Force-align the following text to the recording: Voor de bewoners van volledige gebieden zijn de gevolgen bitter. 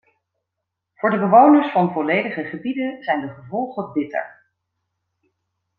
Voor 0.95 1.09
de 1.09 1.17
bewoners 1.19 1.71
van 1.71 1.91
volledige 1.91 2.43
gebieden 2.43 3.03
zijn 3.03 3.21
de 3.21 3.27
gevolgen 3.33 3.91
bitter. 3.93 4.41